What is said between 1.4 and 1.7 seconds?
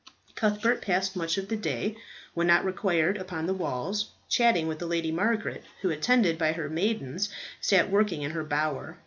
the